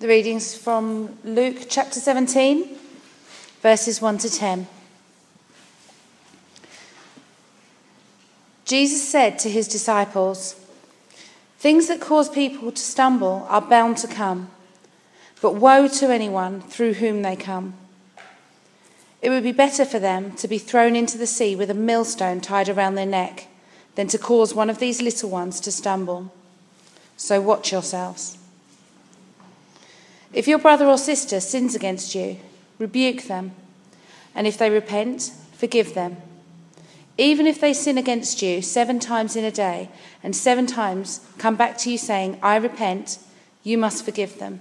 [0.00, 2.74] The readings from Luke chapter 17,
[3.60, 4.66] verses 1 to 10.
[8.64, 10.54] Jesus said to his disciples,
[11.58, 14.50] Things that cause people to stumble are bound to come,
[15.42, 17.74] but woe to anyone through whom they come.
[19.20, 22.40] It would be better for them to be thrown into the sea with a millstone
[22.40, 23.48] tied around their neck
[23.96, 26.32] than to cause one of these little ones to stumble.
[27.18, 28.38] So watch yourselves.
[30.32, 32.38] If your brother or sister sins against you,
[32.78, 33.52] rebuke them,
[34.34, 36.16] and if they repent, forgive them.
[37.18, 39.90] Even if they sin against you seven times in a day,
[40.22, 43.18] and seven times come back to you saying, I repent,
[43.62, 44.60] you must forgive them.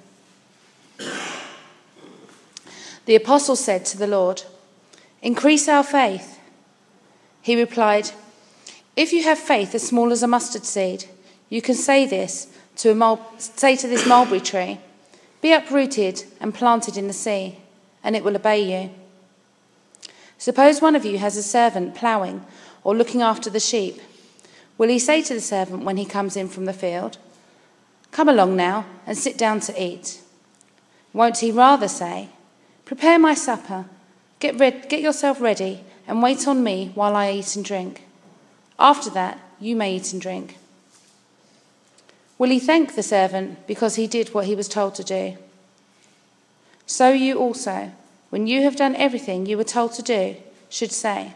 [3.06, 4.44] The apostle said to the Lord,
[5.22, 6.40] Increase our faith.
[7.42, 8.12] He replied,
[8.96, 11.06] If you have faith as small as a mustard seed,
[11.50, 14.80] you can say this to a mul- say to this mulberry tree,
[15.42, 17.60] Be uprooted and planted in the sea,
[18.04, 18.90] and it will obey you.
[20.38, 22.46] Suppose one of you has a servant ploughing
[22.84, 24.02] or looking after the sheep.
[24.78, 27.18] Will he say to the servant when he comes in from the field,
[28.12, 30.22] Come along now and sit down to eat?
[31.14, 32.30] Won't he rather say,
[32.86, 33.86] Prepare my supper,
[34.40, 38.04] get, rid- get yourself ready, and wait on me while I eat and drink?
[38.80, 40.58] After that, you may eat and drink.
[42.40, 45.38] Will he thank the servant because he did what he was told to do?
[46.86, 47.92] So you also,
[48.30, 50.38] when you have done everything you were told to do,
[50.70, 51.34] should say,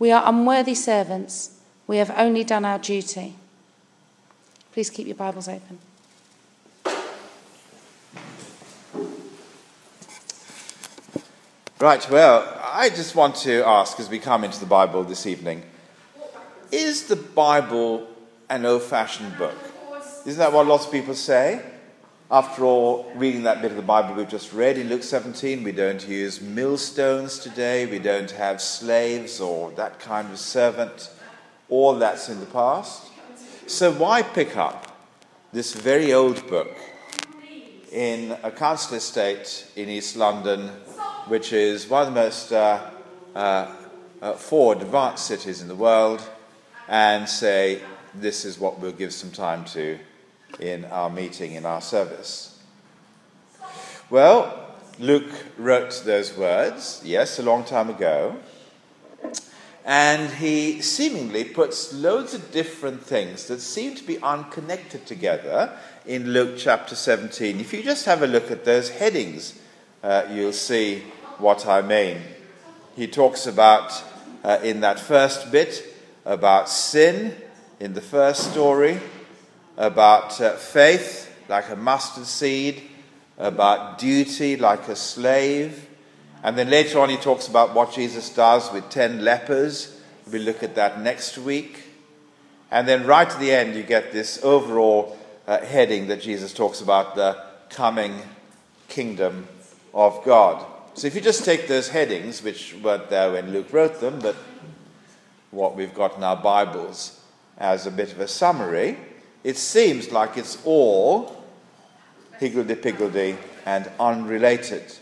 [0.00, 3.36] We are unworthy servants, we have only done our duty.
[4.72, 5.78] Please keep your Bibles open.
[11.78, 15.62] Right, well, I just want to ask as we come into the Bible this evening
[16.72, 18.08] is the Bible
[18.48, 19.54] an old fashioned book?
[20.26, 21.62] Isn't that what lots of people say?
[22.32, 25.70] After all, reading that bit of the Bible we've just read in Luke 17, we
[25.70, 31.12] don't use millstones today, we don't have slaves or that kind of servant.
[31.68, 33.06] All that's in the past.
[33.68, 34.98] So, why pick up
[35.52, 36.76] this very old book
[37.92, 40.70] in a council estate in East London,
[41.28, 42.90] which is one of the most uh,
[43.32, 43.72] uh,
[44.20, 46.20] uh, forward, advanced cities in the world,
[46.88, 47.80] and say,
[48.12, 50.00] this is what we'll give some time to
[50.60, 52.58] in our meeting, in our service?
[54.08, 54.66] Well,
[54.98, 58.36] Luke wrote those words, yes, a long time ago.
[59.84, 66.32] And he seemingly puts loads of different things that seem to be unconnected together in
[66.32, 67.60] Luke chapter 17.
[67.60, 69.58] If you just have a look at those headings,
[70.02, 71.04] uh, you'll see
[71.38, 72.18] what I mean.
[72.96, 74.02] He talks about,
[74.42, 75.84] uh, in that first bit,
[76.24, 77.36] about sin
[77.78, 78.98] in the first story,
[79.76, 82.82] about uh, faith like a mustard seed,
[83.38, 85.88] about duty like a slave.
[86.42, 90.00] And then later on, he talks about what Jesus does with 10 lepers.
[90.30, 91.84] We'll look at that next week.
[92.70, 95.16] And then right at the end, you get this overall
[95.46, 98.20] uh, heading that Jesus talks about the coming
[98.88, 99.46] kingdom
[99.94, 100.64] of God.
[100.94, 104.36] So if you just take those headings, which weren't there when Luke wrote them, but
[105.50, 107.20] what we've got in our Bibles
[107.58, 108.96] as a bit of a summary,
[109.46, 111.40] it seems like it's all
[112.40, 114.92] higgledy-piggledy and unrelated.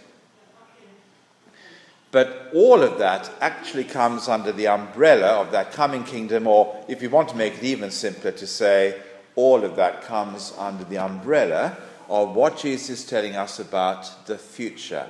[2.10, 7.00] But all of that actually comes under the umbrella of that coming kingdom, or if
[7.00, 9.00] you want to make it even simpler, to say
[9.34, 11.78] all of that comes under the umbrella
[12.11, 15.06] of what Jesus is telling us about the future.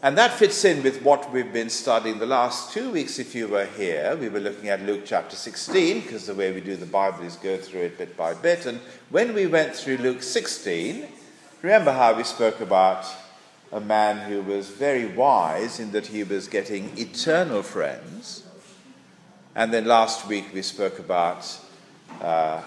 [0.00, 3.18] And that fits in with what we've been studying the last two weeks.
[3.18, 6.60] If you were here, we were looking at Luke chapter 16, because the way we
[6.60, 8.64] do the Bible is go through it bit by bit.
[8.66, 8.78] And
[9.10, 11.08] when we went through Luke 16,
[11.62, 13.06] remember how we spoke about
[13.72, 18.44] a man who was very wise in that he was getting eternal friends.
[19.56, 21.58] And then last week we spoke about
[22.20, 22.62] uh,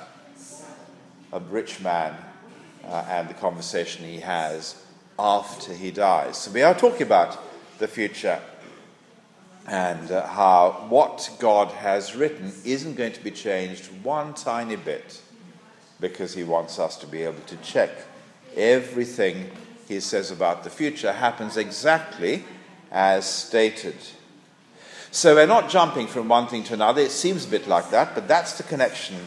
[1.31, 2.13] a rich man
[2.83, 4.83] uh, and the conversation he has
[5.17, 6.37] after he dies.
[6.37, 7.37] So we are talking about
[7.79, 8.39] the future
[9.67, 15.21] and uh, how what God has written isn't going to be changed one tiny bit
[15.99, 17.91] because he wants us to be able to check
[18.55, 19.51] everything
[19.87, 22.43] he says about the future happens exactly
[22.91, 23.95] as stated.
[25.11, 27.01] So we're not jumping from one thing to another.
[27.01, 29.17] It seems a bit like that, but that's the connection.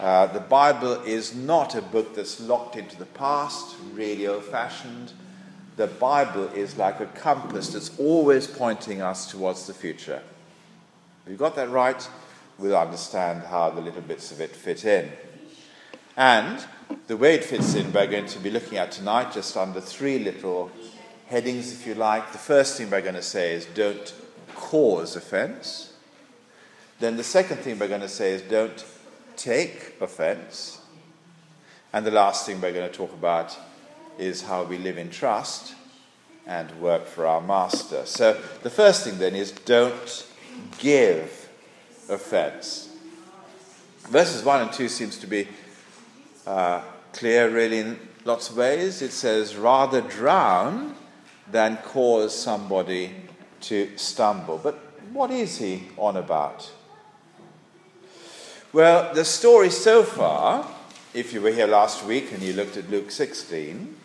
[0.00, 5.12] Uh, the Bible is not a book that's locked into the past, really old fashioned.
[5.76, 10.22] The Bible is like a compass that's always pointing us towards the future.
[11.24, 12.08] If you've got that right,
[12.58, 15.12] we'll understand how the little bits of it fit in.
[16.16, 16.64] And
[17.06, 20.18] the way it fits in, we're going to be looking at tonight just under three
[20.18, 20.70] little
[21.26, 22.32] headings, if you like.
[22.32, 24.14] The first thing we're going to say is don't
[24.54, 25.92] cause offense.
[27.00, 28.82] Then the second thing we're going to say is don't
[29.40, 30.80] take offense.
[31.92, 33.58] And the last thing we're going to talk about
[34.18, 35.74] is how we live in trust
[36.46, 38.04] and work for our master.
[38.04, 40.26] So the first thing then is don't
[40.78, 41.48] give
[42.08, 42.88] offense.
[44.08, 45.48] Verses 1 and 2 seems to be
[46.46, 46.82] uh,
[47.12, 49.00] clear really in lots of ways.
[49.02, 50.94] It says, rather drown
[51.50, 53.14] than cause somebody
[53.62, 54.58] to stumble.
[54.58, 54.78] But
[55.12, 56.70] what is he on about?
[58.72, 60.64] Well, the story so far,
[61.12, 63.96] if you were here last week and you looked at Luke 16,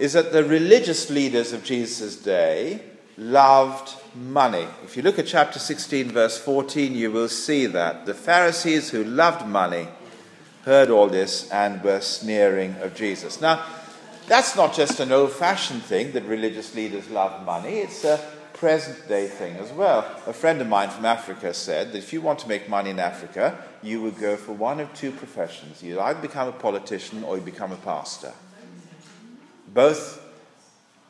[0.00, 2.82] is that the religious leaders of Jesus' day
[3.16, 4.66] loved money.
[4.82, 8.04] If you look at chapter 16, verse 14, you will see that.
[8.04, 9.86] The Pharisees who loved money
[10.64, 13.40] heard all this and were sneering of Jesus.
[13.40, 13.64] Now,
[14.26, 18.18] that's not just an old fashioned thing that religious leaders love money, it's a
[18.60, 20.00] present day thing as well.
[20.26, 22.98] A friend of mine from Africa said that if you want to make money in
[22.98, 25.82] Africa, you would go for one of two professions.
[25.82, 28.34] You either become a politician or you become a pastor.
[29.66, 30.22] Both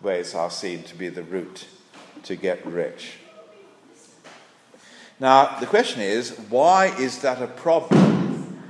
[0.01, 1.67] ways are seen to be the route
[2.23, 3.19] to get rich.
[5.19, 8.63] Now, the question is why is that a problem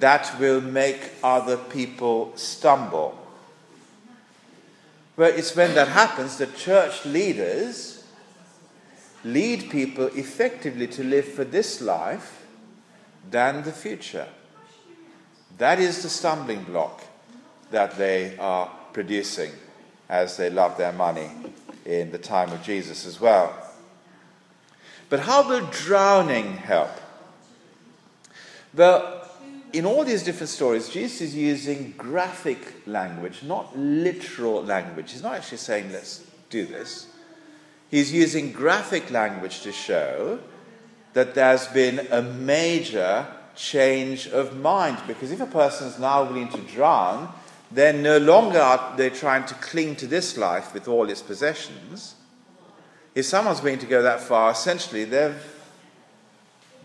[0.00, 3.16] that will make other people stumble?
[5.16, 7.93] Well, it's when that happens that church leaders
[9.24, 12.46] lead people effectively to live for this life
[13.30, 14.28] than the future.
[15.58, 17.02] That is the stumbling block
[17.70, 19.52] that they are producing
[20.08, 21.30] as they love their money
[21.84, 23.54] in the time of Jesus as well.
[25.08, 26.90] But how will drowning help?
[28.74, 29.28] Well,
[29.72, 35.12] in all these different stories, Jesus is using graphic language, not literal language.
[35.12, 37.08] He's not actually saying, let's do this.
[37.94, 40.40] He's using graphic language to show
[41.12, 43.24] that there's been a major
[43.54, 44.98] change of mind.
[45.06, 47.32] Because if a person is now willing to drown,
[47.70, 52.16] then no longer are they trying to cling to this life with all its possessions.
[53.14, 55.40] If someone's willing to go that far, essentially they've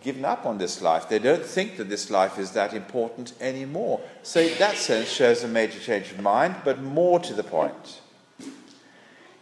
[0.03, 1.09] given up on this life.
[1.09, 3.99] They don't think that this life is that important anymore.
[4.21, 8.01] So, that sense, shows a major change of mind, but more to the point.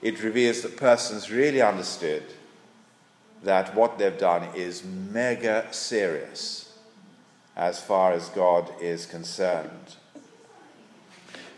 [0.08, 2.24] It reveals that persons really understood
[3.44, 6.72] that what they've done is mega serious
[7.58, 9.98] as far as God is concerned.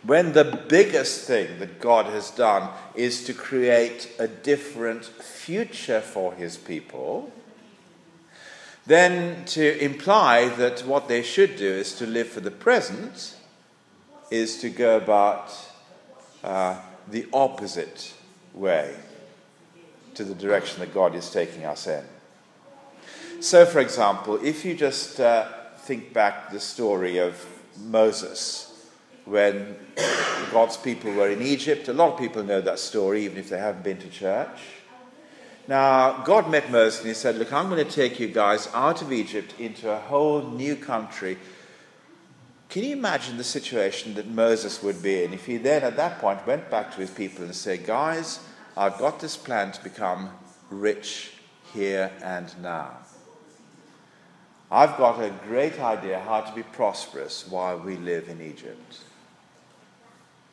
[0.01, 6.33] When the biggest thing that God has done is to create a different future for
[6.33, 7.31] his people,
[8.87, 13.35] then to imply that what they should do is to live for the present
[14.31, 15.53] is to go about
[16.43, 18.15] uh, the opposite
[18.53, 18.95] way
[20.15, 22.03] to the direction that God is taking us in.
[23.39, 25.47] So, for example, if you just uh,
[25.77, 27.45] think back the story of
[27.85, 28.87] Moses
[29.25, 29.75] when
[30.51, 31.87] God's people were in Egypt.
[31.87, 34.59] A lot of people know that story, even if they haven't been to church.
[35.67, 39.01] Now, God met Moses and he said, Look, I'm going to take you guys out
[39.01, 41.37] of Egypt into a whole new country.
[42.69, 46.19] Can you imagine the situation that Moses would be in if he then, at that
[46.19, 48.40] point, went back to his people and said, Guys,
[48.78, 50.30] I've got this plan to become
[50.69, 51.31] rich
[51.73, 52.92] here and now.
[54.71, 58.99] I've got a great idea how to be prosperous while we live in Egypt.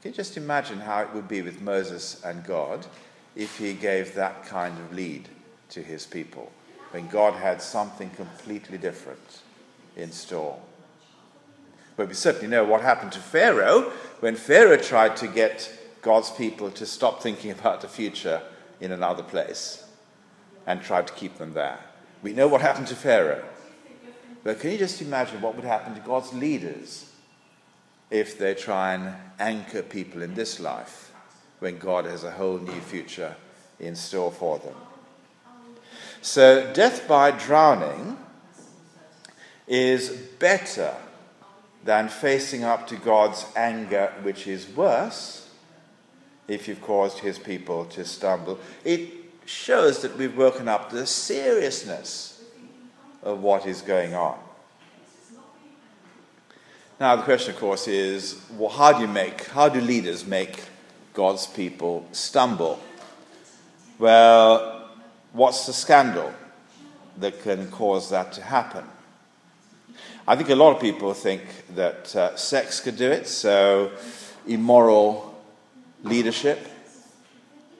[0.00, 2.86] Can you just imagine how it would be with Moses and God
[3.34, 5.28] if he gave that kind of lead
[5.68, 6.50] to his people
[6.92, 9.42] when God had something completely different
[9.96, 10.58] in store?
[11.96, 15.72] But we certainly know what happened to Pharaoh when Pharaoh tried to get
[16.02, 18.42] God's people to stop thinking about the future
[18.80, 19.84] in another place
[20.66, 21.78] and tried to keep them there.
[22.22, 23.44] We know what happened to Pharaoh.
[24.44, 27.10] But can you just imagine what would happen to God's leaders
[28.10, 31.12] if they try and anchor people in this life
[31.58, 33.34] when God has a whole new future
[33.80, 34.74] in store for them.
[36.22, 38.18] So, death by drowning
[39.66, 40.94] is better
[41.86, 45.48] than facing up to God's anger, which is worse
[46.48, 48.58] if you've caused his people to stumble.
[48.84, 49.08] It
[49.46, 52.42] shows that we've woken up to the seriousness
[53.22, 54.36] of what is going on.
[56.98, 60.64] Now, the question, of course, is well, how do you make, how do leaders make
[61.14, 62.80] God's people stumble?
[63.98, 64.90] Well,
[65.32, 66.32] what's the scandal
[67.18, 68.84] that can cause that to happen?
[70.28, 71.42] I think a lot of people think
[71.76, 73.92] that uh, sex could do it, so
[74.44, 75.40] immoral
[76.02, 76.66] leadership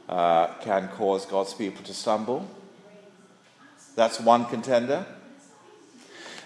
[0.09, 2.49] uh, can cause God's people to stumble.
[3.97, 5.05] That's one contender.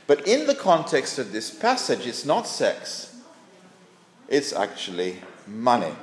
[0.07, 3.14] But in the context of this passage, it's not sex,
[4.26, 5.95] it's actually money.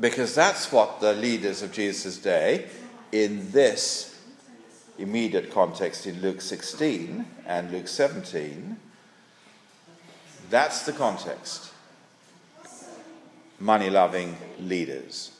[0.00, 2.66] Because that's what the leaders of Jesus' day,
[3.12, 4.13] in this
[4.98, 8.76] immediate context in Luke 16 and Luke 17,
[10.50, 11.72] that's the context.
[13.58, 15.32] Money loving leaders.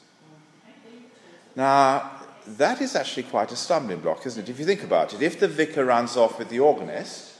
[1.56, 2.10] Now,
[2.46, 4.50] that is actually quite a stumbling block, isn't it?
[4.50, 7.32] If you think about it, if the vicar runs off with the organist,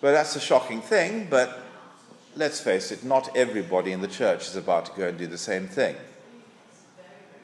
[0.00, 1.60] well, that's a shocking thing, but
[2.36, 5.38] let's face it, not everybody in the church is about to go and do the
[5.38, 5.96] same thing.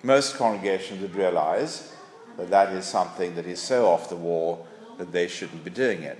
[0.02, 1.92] Most congregations would realize
[2.38, 4.66] that that is something that is so off the wall
[4.96, 6.18] that they shouldn't be doing it.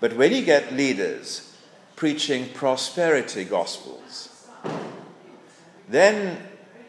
[0.00, 1.56] But when you get leaders
[1.94, 4.48] preaching prosperity gospels,
[5.88, 6.38] then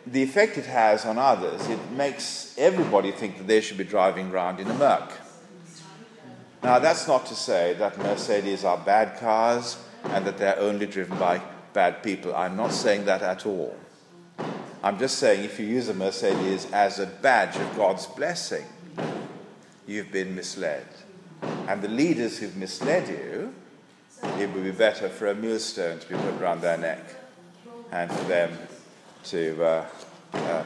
[0.08, 4.32] the effect it has on others, it makes everybody think that they should be driving
[4.32, 5.12] around in a Merc.
[6.64, 11.18] Now, that's not to say that Mercedes are bad cars and that they're only driven
[11.20, 11.42] by
[11.74, 12.34] bad people.
[12.34, 13.76] I'm not saying that at all.
[14.84, 18.66] I'm just saying if you use a Mercedes as a badge of God's blessing,
[19.88, 20.86] you've been misled.
[21.70, 23.56] And the leaders who've misled you,
[24.40, 27.00] it would be better for a millstone to be put around their neck
[27.94, 28.58] and for them
[29.26, 29.86] to uh,
[30.34, 30.64] uh,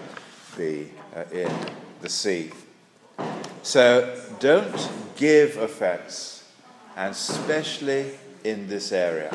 [0.58, 1.52] be uh, in
[2.02, 2.50] the sea.
[3.62, 6.44] So don't give offense,
[6.96, 9.32] and especially in this area.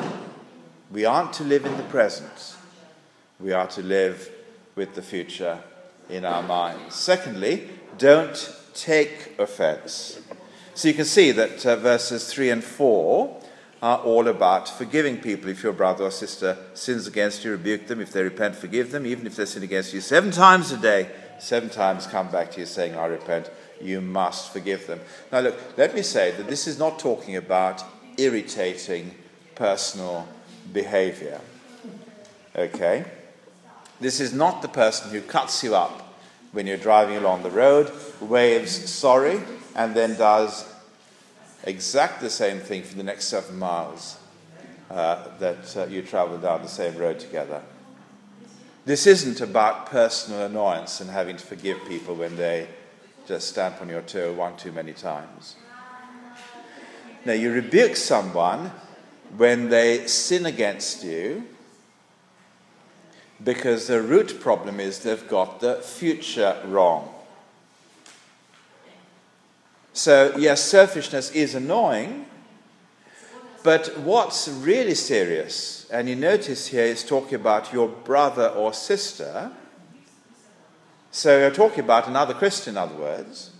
[0.91, 2.57] We aren't to live in the present,
[3.39, 4.29] we are to live
[4.75, 5.59] with the future
[6.09, 6.95] in our minds.
[6.95, 10.19] Secondly, don't take offense.
[10.75, 13.41] So you can see that uh, verses 3 and 4
[13.81, 15.49] are all about forgiving people.
[15.49, 18.01] If your brother or sister sins against you, rebuke them.
[18.01, 19.05] If they repent, forgive them.
[19.05, 22.61] Even if they sin against you seven times a day, seven times come back to
[22.61, 23.51] you saying, I repent,
[23.81, 25.01] you must forgive them.
[25.31, 27.83] Now, look, let me say that this is not talking about
[28.17, 29.13] irritating
[29.55, 30.27] personal
[30.71, 31.41] behavior.
[32.55, 33.05] Okay?
[34.03, 36.13] This is not the person who cuts you up
[36.51, 39.39] when you're driving along the road, waves sorry,
[39.77, 40.69] and then does
[41.63, 44.17] exactly the same thing for the next seven miles
[44.91, 47.61] uh, that uh, you travel down the same road together.
[48.83, 52.67] This isn't about personal annoyance and having to forgive people when they
[53.25, 55.55] just stamp on your toe one too many times.
[57.23, 58.69] Now, you rebuke someone
[59.37, 61.47] when they sin against you
[63.41, 67.09] because the root problem is they've got the future wrong.
[69.93, 72.25] So, yes, selfishness is annoying,
[73.63, 79.51] but what's really serious, and you notice here, is talking about your brother or sister.
[81.11, 83.51] So, you're talking about another Christian, in other words.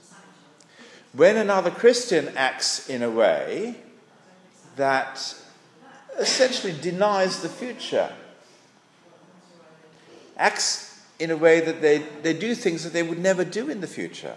[1.14, 3.76] When another Christian acts in a way
[4.76, 5.36] that
[6.18, 8.12] essentially denies the future,
[10.38, 13.82] acts in a way that they, they do things that they would never do in
[13.82, 14.36] the future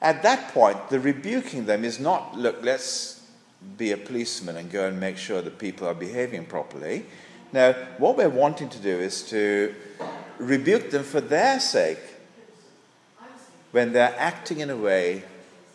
[0.00, 3.20] at that point, the rebuking them is not, look, let's
[3.76, 7.04] be a policeman and go and make sure that people are behaving properly.
[7.52, 9.74] Now, what we're wanting to do is to
[10.38, 11.98] rebuke them for their sake
[13.72, 15.24] when they're acting in a way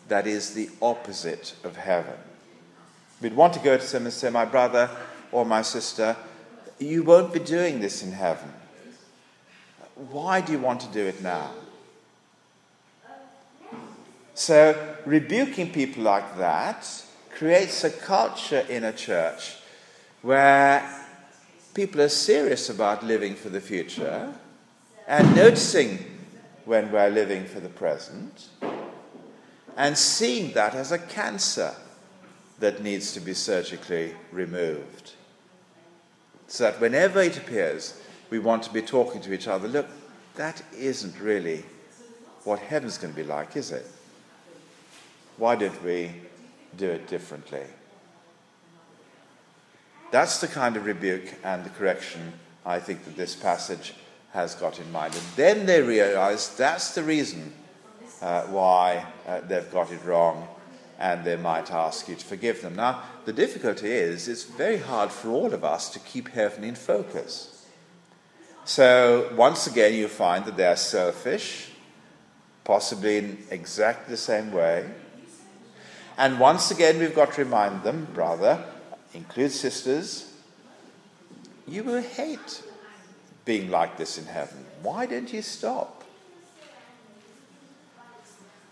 [0.08, 2.16] that is the opposite of heaven.
[3.20, 4.90] We'd want to go to them and say, My brother
[5.32, 6.16] or my sister,
[6.78, 8.52] you won't be doing this in heaven.
[9.94, 11.50] Why do you want to do it now?
[14.34, 16.86] So, rebuking people like that
[17.30, 19.56] creates a culture in a church
[20.22, 20.82] where
[21.74, 24.32] people are serious about living for the future
[25.06, 26.04] and noticing
[26.64, 28.48] when we're living for the present
[29.76, 31.74] and seeing that as a cancer
[32.58, 35.12] that needs to be surgically removed.
[36.46, 38.00] So that whenever it appears,
[38.30, 39.86] we want to be talking to each other look,
[40.36, 41.64] that isn't really
[42.44, 43.86] what heaven's going to be like, is it?
[45.36, 46.10] Why did we
[46.76, 47.64] do it differently?
[50.10, 53.94] That's the kind of rebuke and the correction I think that this passage
[54.32, 55.14] has got in mind.
[55.14, 57.52] And then they realize that's the reason
[58.20, 60.48] uh, why uh, they've got it wrong,
[60.98, 62.76] and they might ask you to forgive them.
[62.76, 66.74] Now, the difficulty is it's very hard for all of us to keep heaven in
[66.74, 67.53] focus.
[68.66, 71.68] So, once again, you find that they're selfish,
[72.64, 74.88] possibly in exactly the same way.
[76.16, 78.64] And once again, we've got to remind them, brother,
[79.12, 80.32] include sisters,
[81.68, 82.62] you will hate
[83.44, 84.64] being like this in heaven.
[84.82, 86.02] Why don't you stop?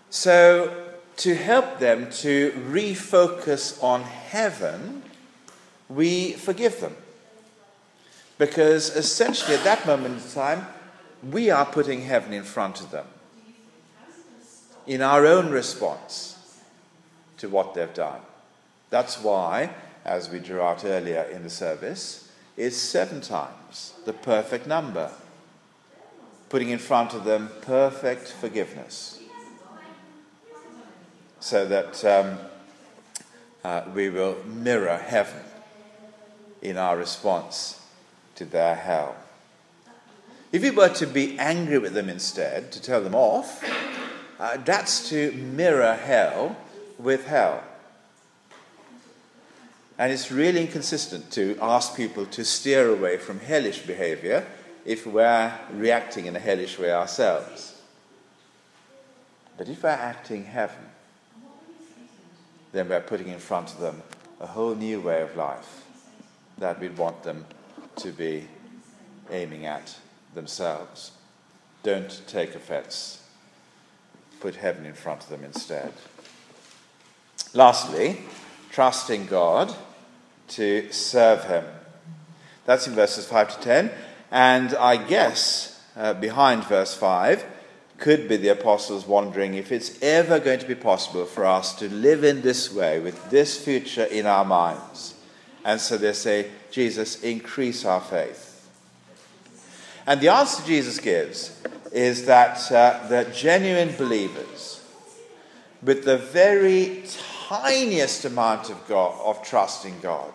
[0.08, 5.02] So, to help them to refocus on heaven,
[5.90, 6.96] we forgive them.
[8.42, 10.66] Because essentially, at that moment in time,
[11.30, 13.06] we are putting heaven in front of them
[14.84, 16.58] in our own response
[17.36, 18.18] to what they've done.
[18.90, 19.70] That's why,
[20.04, 25.12] as we drew out earlier in the service, it's seven times the perfect number,
[26.48, 29.20] putting in front of them perfect forgiveness,
[31.38, 32.38] so that um,
[33.62, 35.44] uh, we will mirror heaven
[36.60, 37.78] in our response
[38.36, 39.16] to their hell.
[40.52, 43.64] If we were to be angry with them instead, to tell them off,
[44.38, 46.56] uh, that's to mirror hell
[46.98, 47.62] with hell.
[49.98, 54.46] And it's really inconsistent to ask people to steer away from hellish behavior
[54.84, 57.80] if we're reacting in a hellish way ourselves.
[59.56, 60.90] But if we're acting heaven,
[62.72, 64.02] then we're putting in front of them
[64.40, 65.86] a whole new way of life
[66.58, 67.44] that we'd want them
[67.96, 68.48] to be
[69.30, 69.96] aiming at
[70.34, 71.12] themselves.
[71.82, 73.22] Don't take offense.
[74.40, 75.92] Put heaven in front of them instead.
[77.54, 78.18] Lastly,
[78.70, 79.74] trusting God
[80.48, 81.64] to serve Him.
[82.64, 83.90] That's in verses 5 to 10.
[84.30, 87.44] And I guess uh, behind verse 5
[87.98, 91.88] could be the apostles wondering if it's ever going to be possible for us to
[91.88, 95.14] live in this way with this future in our minds.
[95.64, 98.68] And so they say, Jesus, increase our faith.
[100.06, 101.60] And the answer Jesus gives
[101.92, 104.82] is that uh, the genuine believers,
[105.82, 107.04] with the very
[107.48, 110.32] tiniest amount of, God, of trust in God,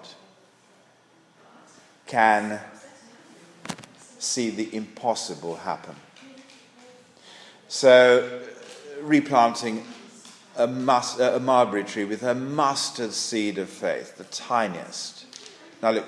[2.05, 2.59] can
[4.19, 5.95] see the impossible happen.
[7.67, 8.41] So,
[9.01, 9.85] replanting
[10.57, 15.25] a, mus- a mulberry tree with a mustard seed of faith, the tiniest.
[15.81, 16.05] Now, look,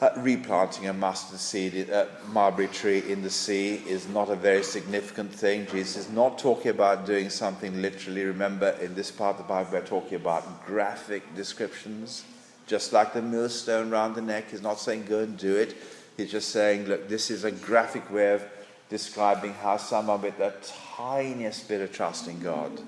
[0.00, 4.64] uh, replanting a mustard seed, uh, mulberry tree in the sea is not a very
[4.64, 5.66] significant thing.
[5.66, 8.24] Jesus is not talking about doing something literally.
[8.24, 12.24] Remember, in this part of the Bible, we're talking about graphic descriptions.
[12.66, 15.76] Just like the millstone round the neck, he's not saying go and do it.
[16.16, 18.44] He's just saying, look, this is a graphic way of
[18.88, 20.52] describing how someone with the
[20.96, 22.82] tiniest bit of trust in God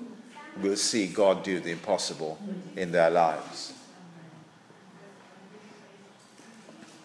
[0.61, 2.37] will see God do the impossible
[2.75, 3.73] in their lives.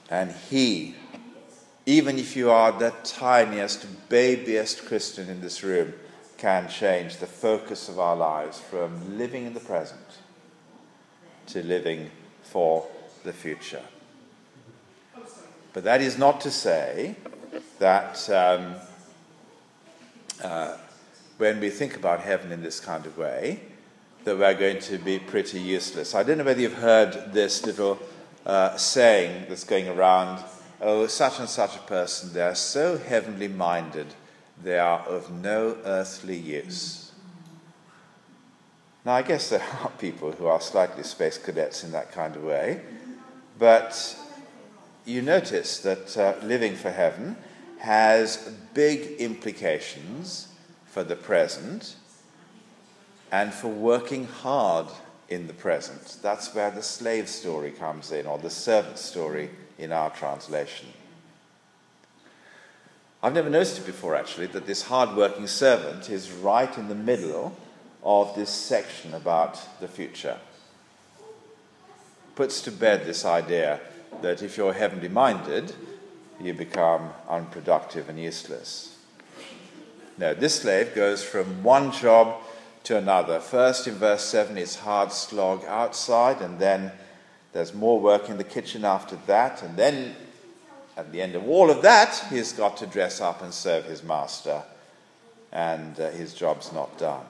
[0.09, 0.97] And He,
[1.87, 5.95] even if you are the tiniest, babyest Christian in this room,
[6.37, 10.01] can change the focus of our lives from living in the present
[11.47, 12.11] to living
[12.43, 12.87] for
[13.25, 13.83] the future.
[15.73, 17.15] But that is not to say
[17.79, 18.75] that um,
[20.43, 20.77] uh,
[21.41, 23.59] when we think about heaven in this kind of way,
[24.25, 26.15] that we're going to be pretty useless.
[26.15, 27.99] I don't know whether you've heard this little
[28.45, 30.45] uh, saying that's going around
[30.83, 34.09] oh, such and such a person, they are so heavenly minded,
[34.63, 37.11] they are of no earthly use.
[39.07, 42.45] Now, I guess there are people who are slightly space cadets in that kind of
[42.45, 42.83] way,
[43.59, 44.15] but
[45.07, 47.39] you notice that uh, living for heaven
[47.79, 48.37] has
[48.75, 50.49] big implications
[50.91, 51.95] for the present
[53.33, 54.87] and for working hard
[55.29, 56.19] in the present.
[56.21, 60.89] That's where the slave story comes in, or the servant story in our translation.
[63.23, 67.57] I've never noticed it before, actually, that this hard-working servant is right in the middle
[68.03, 70.39] of this section about the future.
[72.35, 73.79] Puts to bed this idea
[74.23, 75.73] that if you're heavenly minded,
[76.41, 78.97] you become unproductive and useless.
[80.21, 82.43] No, this slave goes from one job
[82.85, 83.41] to another.
[83.41, 86.93] First, in verse 7, it's hard slog outside, and then
[87.55, 90.15] there's more work in the kitchen after that, and then
[90.95, 94.03] at the end of all of that, he's got to dress up and serve his
[94.03, 94.63] master,
[95.53, 97.25] and uh, his job's not done.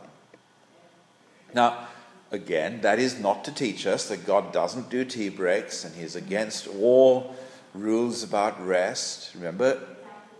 [1.55, 1.87] Now,
[2.33, 6.17] again, that is not to teach us that God doesn't do tea breaks and he's
[6.17, 7.37] against all
[7.73, 9.33] rules about rest.
[9.37, 9.81] Remember,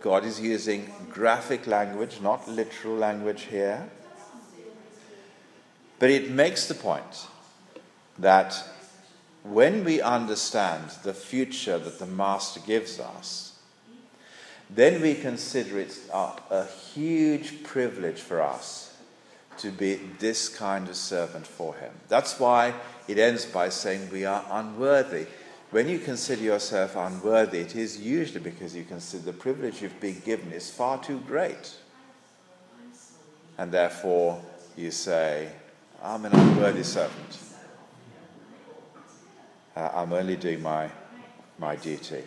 [0.01, 3.89] God is using graphic language, not literal language here.
[5.99, 7.27] But it makes the point
[8.17, 8.63] that
[9.43, 13.59] when we understand the future that the Master gives us,
[14.69, 18.95] then we consider it a, a huge privilege for us
[19.57, 21.91] to be this kind of servant for him.
[22.07, 22.73] That's why
[23.07, 25.27] it ends by saying we are unworthy.
[25.71, 30.19] When you consider yourself unworthy, it is usually because you consider the privilege you've been
[30.19, 31.75] given is far too great.
[33.57, 34.41] And therefore,
[34.75, 35.49] you say,
[36.03, 37.37] I'm an unworthy servant.
[39.73, 40.89] Uh, I'm only doing my,
[41.57, 42.23] my duty.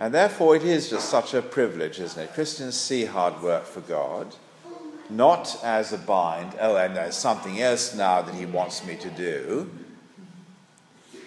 [0.00, 2.34] And therefore, it is just such a privilege, isn't it?
[2.34, 4.34] Christians see hard work for God
[5.10, 9.10] not as a bind, oh, and there's something else now that He wants me to
[9.10, 9.70] do.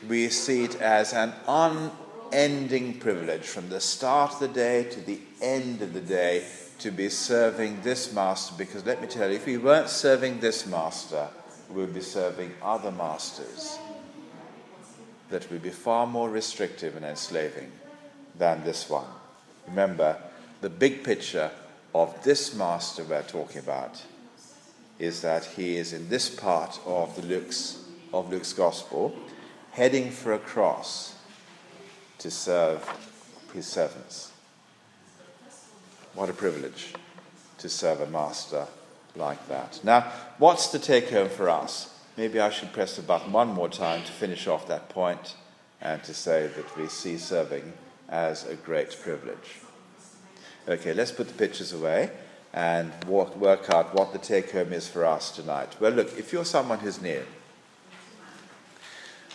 [0.08, 5.20] We see it as an unending privilege from the start of the day to the
[5.42, 6.46] end of the day
[6.80, 8.54] to be serving this master.
[8.58, 11.28] Because let me tell you, if we weren't serving this master,
[11.70, 13.78] we would be serving other masters
[15.30, 17.72] that would be far more restrictive and enslaving
[18.38, 19.08] than this one.
[19.68, 20.18] Remember,
[20.62, 21.52] the big picture
[21.94, 24.02] of this master we're talking about
[25.00, 29.16] is that he is in this part of the Luke's, of Luke's gospel,
[29.78, 31.14] heading for a cross
[32.18, 32.84] to serve
[33.54, 34.32] his servants.
[36.16, 36.96] What a privilege
[37.60, 38.66] to serve a master
[39.16, 39.80] like that.
[39.84, 41.94] Now, what's the take home for us?
[42.18, 45.36] Maybe I should press the button one more time to finish off that point
[45.80, 47.74] and to say that we see serving
[48.10, 49.60] as a great privilege.
[50.68, 52.10] Okay, let's put the pictures away
[52.52, 55.80] and work, out what the take home is for us tonight.
[55.80, 57.24] Well, look, if you're someone who's new,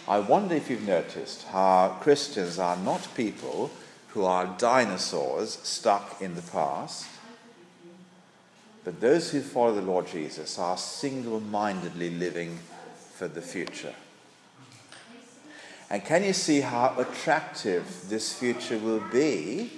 [0.08, 3.70] I wonder if you've noticed how Christians are not people
[4.08, 7.06] who are dinosaurs stuck in the past,
[8.84, 12.58] but those who follow the Lord Jesus are single mindedly living
[13.14, 13.94] for the future.
[15.88, 19.70] And can you see how attractive this future will be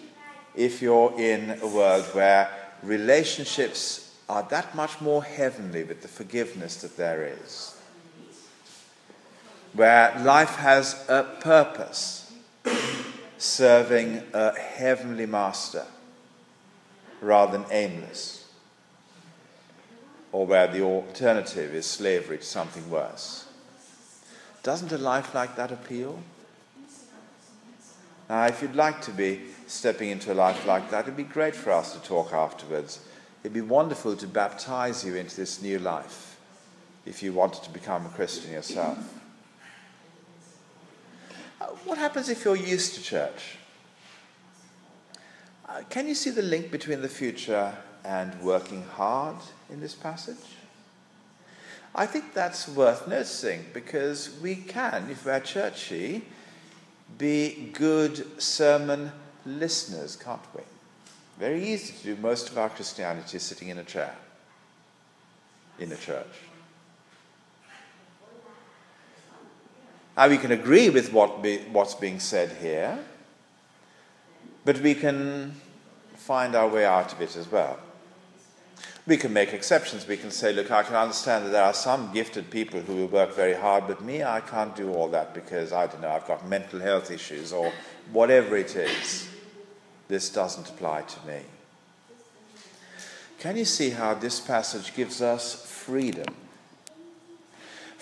[0.54, 2.48] if you're in a world where
[2.82, 7.76] relationships are that much more heavenly with the forgiveness that there is?
[9.74, 12.32] Where life has a purpose,
[13.38, 15.84] serving a heavenly master
[17.20, 18.46] rather than aimless,
[20.30, 23.48] or where the alternative is slavery to something worse.
[24.62, 26.20] Doesn't a life like that appeal?
[28.28, 31.54] Now, if you'd like to be stepping into a life like that, it'd be great
[31.54, 33.00] for us to talk afterwards.
[33.42, 36.38] It'd be wonderful to baptize you into this new life
[37.04, 38.98] if you wanted to become a Christian yourself.
[41.84, 43.58] What happens if you're used to church?
[45.68, 49.36] Uh, can you see the link between the future and working hard
[49.70, 50.36] in this passage?
[51.94, 56.24] I think that's worth noticing because we can, if we're churchy,
[57.18, 59.12] be good sermon
[59.46, 60.62] listeners, can't we?
[61.38, 64.14] Very easy to do most of our Christianity sitting in a chair
[65.78, 66.26] in a church.
[70.16, 72.98] Now, we can agree with what be, what's being said here,
[74.64, 75.54] but we can
[76.14, 77.78] find our way out of it as well.
[79.06, 80.06] We can make exceptions.
[80.06, 83.08] We can say, look, I can understand that there are some gifted people who will
[83.08, 86.26] work very hard, but me, I can't do all that because, I don't know, I've
[86.26, 87.72] got mental health issues or
[88.12, 89.28] whatever it is.
[90.08, 91.40] This doesn't apply to me.
[93.40, 96.34] Can you see how this passage gives us freedom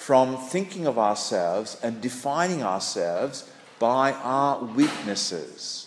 [0.03, 5.87] from thinking of ourselves and defining ourselves by our weaknesses?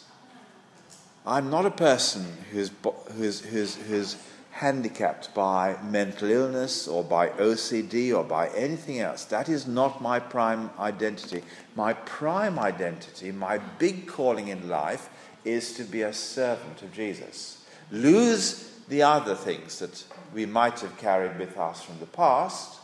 [1.26, 2.72] I'm not a person who's,
[3.18, 4.16] who's, who's, who's
[4.52, 9.26] handicapped by mental illness or by OCD or by anything else.
[9.26, 11.44] That is not my prime identity.
[11.76, 15.10] My prime identity, my big calling in life,
[15.44, 17.66] is to be a servant of Jesus.
[17.92, 22.80] Lose the other things that we might have carried with us from the past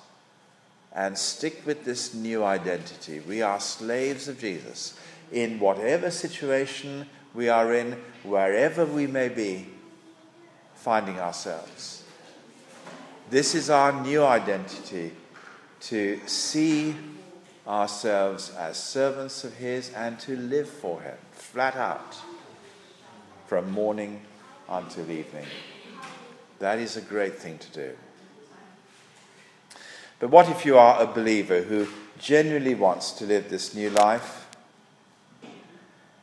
[0.93, 3.19] and stick with this new identity.
[3.19, 4.97] We are slaves of Jesus.
[5.31, 9.67] In whatever situation we are in, wherever we may be,
[10.75, 12.03] finding ourselves.
[13.29, 15.13] This is our new identity
[15.81, 16.95] to see
[17.65, 22.17] ourselves as servants of His and to live for Him, flat out,
[23.47, 24.21] from morning
[24.67, 25.45] until evening.
[26.59, 27.97] That is a great thing to do.
[30.21, 31.87] But what if you are a believer who
[32.19, 34.47] genuinely wants to live this new life?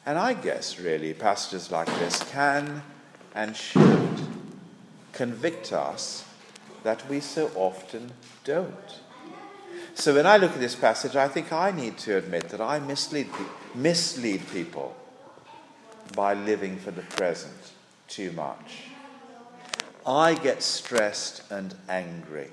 [0.06, 2.84] And I guess, really, passages like this can
[3.34, 4.20] and should
[5.12, 6.24] convict us
[6.84, 8.12] that we so often
[8.44, 9.00] don't.
[9.94, 12.78] So when I look at this passage, I think I need to admit that I
[12.78, 13.26] mislead,
[13.74, 14.94] mislead people
[16.14, 17.72] by living for the present
[18.06, 18.84] too much.
[20.06, 22.52] I get stressed and angry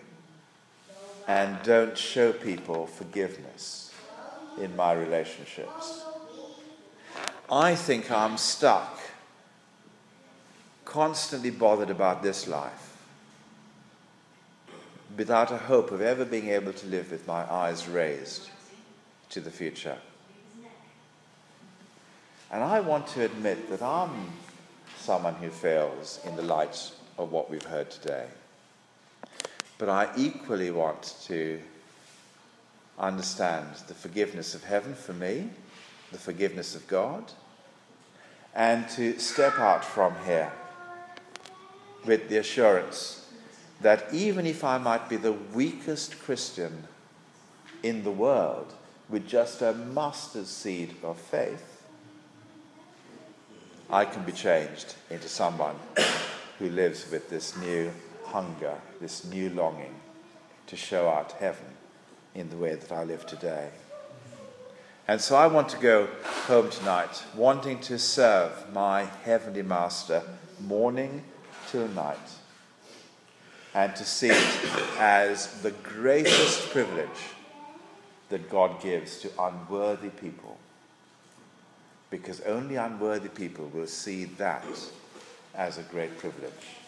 [1.27, 3.91] and don't show people forgiveness
[4.59, 6.03] in my relationships.
[7.51, 8.99] I think I'm stuck,
[10.83, 12.97] constantly bothered about this life,
[15.17, 18.49] without a hope of ever being able to live with my eyes raised
[19.29, 19.97] to the future.
[22.51, 24.31] And I want to admit that I'm
[24.97, 28.27] someone who fails in the light of what we've heard today.
[29.77, 31.59] But I equally want to
[32.97, 35.49] understand the forgiveness of heaven for me,
[36.11, 37.31] the forgiveness of God,
[38.53, 40.51] and to step out from here
[42.05, 43.27] with the assurance
[43.81, 46.87] that even if I might be the weakest Christian
[47.83, 48.73] in the world
[49.09, 51.83] with just a mustard seed of faith,
[53.89, 55.75] I can be changed into someone
[56.59, 57.91] who lives with this new
[58.35, 59.95] hunger, this new longing
[60.67, 61.71] to show out heaven
[62.33, 63.69] in the way that I live today.
[65.07, 66.09] And so I want to go
[66.47, 70.21] home tonight wanting to serve my Heavenly Master
[70.59, 71.23] morning
[71.71, 72.27] till night
[73.73, 74.59] and to see it
[74.99, 77.21] as the greatest privilege
[78.27, 80.57] that God gives to unworthy people.
[82.09, 84.65] Because only unworthy people will see that
[85.55, 86.83] as a great privilege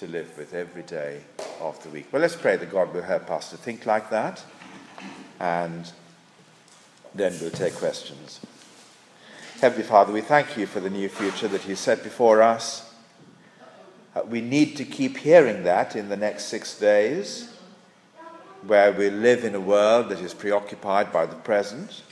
[0.00, 1.20] to live with every day
[1.60, 2.06] of the week.
[2.10, 4.42] Well, let's pray that God will help us to think like that,
[5.38, 5.92] and
[7.14, 8.40] then we'll take questions.
[9.60, 12.94] Heavenly Father, we thank you for the new future that you set before us.
[14.16, 17.52] Uh, we need to keep hearing that in the next six days,
[18.66, 22.04] where we live in a world that is preoccupied by the present.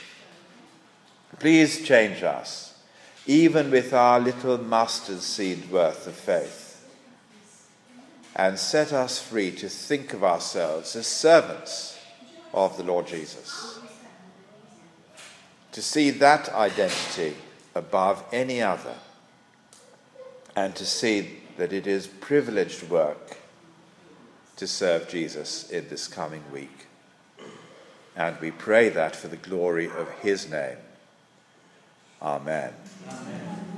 [1.38, 2.78] Please change us,
[3.26, 6.67] even with our little mustard seed worth of faith
[8.38, 11.98] and set us free to think of ourselves as servants
[12.54, 13.80] of the Lord Jesus.
[15.72, 17.34] To see that identity
[17.74, 18.94] above any other,
[20.56, 23.36] and to see that it is privileged work
[24.56, 26.86] to serve Jesus in this coming week.
[28.16, 30.78] And we pray that for the glory of his name.
[32.20, 32.72] Amen.
[33.08, 33.77] Amen.